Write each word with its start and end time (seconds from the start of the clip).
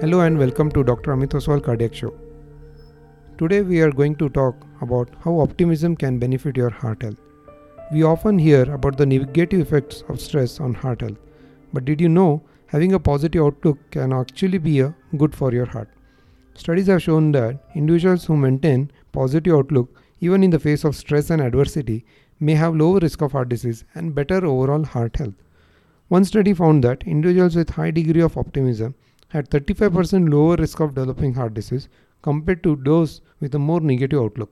Hello 0.00 0.20
and 0.20 0.38
welcome 0.38 0.70
to 0.70 0.84
Dr. 0.84 1.12
Ameet 1.12 1.30
Oswal 1.36 1.60
Cardiac 1.60 1.92
Show. 1.92 2.14
Today 3.36 3.62
we 3.62 3.80
are 3.80 3.90
going 3.90 4.14
to 4.18 4.28
talk 4.28 4.54
about 4.80 5.08
how 5.24 5.40
optimism 5.40 5.96
can 5.96 6.20
benefit 6.20 6.56
your 6.56 6.70
heart 6.70 7.02
health. 7.02 7.16
We 7.90 8.04
often 8.04 8.38
hear 8.38 8.62
about 8.72 8.96
the 8.96 9.06
negative 9.06 9.58
effects 9.58 10.04
of 10.08 10.20
stress 10.20 10.60
on 10.60 10.72
heart 10.72 11.00
health, 11.00 11.16
but 11.72 11.84
did 11.84 12.00
you 12.00 12.08
know 12.08 12.44
having 12.66 12.92
a 12.92 13.00
positive 13.00 13.42
outlook 13.42 13.76
can 13.90 14.12
actually 14.12 14.58
be 14.58 14.78
a 14.78 14.94
good 15.16 15.34
for 15.34 15.52
your 15.52 15.66
heart? 15.66 15.88
Studies 16.54 16.86
have 16.86 17.02
shown 17.02 17.32
that 17.32 17.58
individuals 17.74 18.24
who 18.24 18.36
maintain 18.36 18.92
positive 19.10 19.52
outlook 19.52 20.00
even 20.20 20.44
in 20.44 20.50
the 20.50 20.60
face 20.60 20.84
of 20.84 20.94
stress 20.94 21.30
and 21.30 21.42
adversity 21.42 22.04
may 22.38 22.54
have 22.54 22.76
lower 22.76 23.00
risk 23.00 23.20
of 23.20 23.32
heart 23.32 23.48
disease 23.48 23.82
and 23.96 24.14
better 24.14 24.46
overall 24.46 24.84
heart 24.84 25.16
health. 25.16 25.34
One 26.06 26.24
study 26.24 26.54
found 26.54 26.84
that 26.84 27.02
individuals 27.02 27.56
with 27.56 27.70
high 27.70 27.90
degree 27.90 28.22
of 28.22 28.38
optimism 28.38 28.94
had 29.28 29.50
35% 29.50 30.30
lower 30.30 30.56
risk 30.56 30.80
of 30.80 30.94
developing 30.94 31.34
heart 31.34 31.54
disease 31.54 31.88
compared 32.22 32.62
to 32.62 32.76
those 32.76 33.20
with 33.40 33.54
a 33.54 33.58
more 33.58 33.80
negative 33.80 34.20
outlook. 34.20 34.50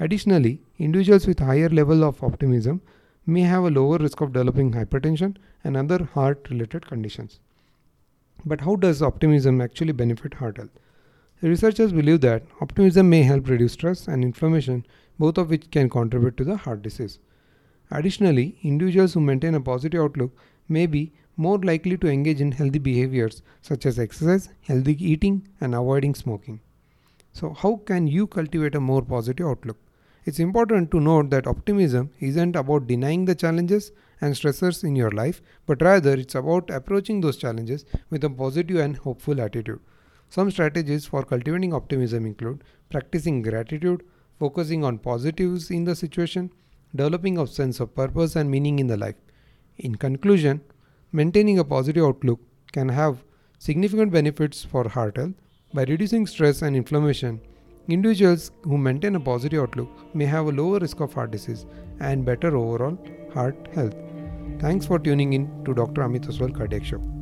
Additionally, 0.00 0.60
individuals 0.78 1.26
with 1.26 1.38
higher 1.38 1.68
level 1.68 2.04
of 2.04 2.22
optimism 2.22 2.80
may 3.26 3.42
have 3.42 3.64
a 3.64 3.70
lower 3.70 3.98
risk 3.98 4.20
of 4.20 4.32
developing 4.32 4.72
hypertension 4.72 5.36
and 5.64 5.76
other 5.76 6.04
heart 6.04 6.46
related 6.50 6.86
conditions. 6.86 7.40
But 8.44 8.62
how 8.62 8.76
does 8.76 9.02
optimism 9.02 9.60
actually 9.60 9.92
benefit 9.92 10.34
heart 10.34 10.56
health? 10.56 10.78
Researchers 11.40 11.92
believe 11.92 12.20
that 12.20 12.44
optimism 12.60 13.08
may 13.10 13.22
help 13.22 13.48
reduce 13.48 13.72
stress 13.72 14.08
and 14.08 14.24
inflammation, 14.24 14.84
both 15.18 15.38
of 15.38 15.50
which 15.50 15.70
can 15.70 15.88
contribute 15.88 16.36
to 16.36 16.44
the 16.44 16.56
heart 16.56 16.82
disease. 16.82 17.18
Additionally, 17.90 18.58
individuals 18.62 19.14
who 19.14 19.20
maintain 19.20 19.54
a 19.54 19.60
positive 19.60 20.00
outlook 20.00 20.36
may 20.68 20.86
be 20.86 21.12
more 21.36 21.58
likely 21.58 21.96
to 21.98 22.08
engage 22.08 22.40
in 22.40 22.52
healthy 22.52 22.78
behaviors 22.78 23.42
such 23.62 23.86
as 23.86 23.98
exercise, 23.98 24.48
healthy 24.62 24.96
eating, 25.04 25.48
and 25.60 25.74
avoiding 25.74 26.14
smoking. 26.14 26.60
So, 27.32 27.54
how 27.54 27.76
can 27.84 28.06
you 28.06 28.26
cultivate 28.26 28.74
a 28.74 28.80
more 28.80 29.02
positive 29.02 29.46
outlook? 29.46 29.78
It's 30.24 30.38
important 30.38 30.90
to 30.92 31.00
note 31.00 31.30
that 31.30 31.46
optimism 31.46 32.10
isn't 32.20 32.54
about 32.54 32.86
denying 32.86 33.24
the 33.24 33.34
challenges 33.34 33.90
and 34.20 34.34
stressors 34.34 34.84
in 34.84 34.94
your 34.94 35.10
life, 35.10 35.42
but 35.66 35.82
rather 35.82 36.12
it's 36.12 36.36
about 36.36 36.70
approaching 36.70 37.20
those 37.20 37.36
challenges 37.36 37.84
with 38.10 38.22
a 38.22 38.30
positive 38.30 38.76
and 38.76 38.96
hopeful 38.96 39.40
attitude. 39.40 39.80
Some 40.28 40.50
strategies 40.50 41.06
for 41.06 41.24
cultivating 41.24 41.74
optimism 41.74 42.24
include 42.24 42.62
practicing 42.90 43.42
gratitude, 43.42 44.04
focusing 44.38 44.84
on 44.84 44.98
positives 44.98 45.70
in 45.70 45.84
the 45.84 45.96
situation, 45.96 46.52
developing 46.94 47.38
a 47.38 47.46
sense 47.46 47.80
of 47.80 47.94
purpose 47.94 48.36
and 48.36 48.50
meaning 48.50 48.78
in 48.78 48.86
the 48.86 48.96
life. 48.96 49.16
In 49.78 49.96
conclusion, 49.96 50.60
Maintaining 51.14 51.58
a 51.58 51.64
positive 51.64 52.04
outlook 52.06 52.40
can 52.72 52.88
have 52.88 53.22
significant 53.58 54.10
benefits 54.10 54.64
for 54.64 54.88
heart 54.88 55.18
health. 55.18 55.34
By 55.74 55.84
reducing 55.84 56.26
stress 56.26 56.62
and 56.62 56.74
inflammation, 56.74 57.38
individuals 57.86 58.50
who 58.62 58.78
maintain 58.78 59.14
a 59.16 59.20
positive 59.20 59.62
outlook 59.62 59.90
may 60.14 60.24
have 60.24 60.46
a 60.46 60.52
lower 60.52 60.78
risk 60.78 61.00
of 61.00 61.12
heart 61.12 61.30
disease 61.30 61.66
and 62.00 62.24
better 62.24 62.56
overall 62.56 62.98
heart 63.34 63.68
health. 63.74 63.94
Thanks 64.58 64.86
for 64.86 64.98
tuning 64.98 65.34
in 65.34 65.64
to 65.66 65.74
Dr. 65.74 66.00
Ameet 66.00 66.28
Oswal 66.28 66.56
Cardiac 66.56 66.82
Show. 66.82 67.21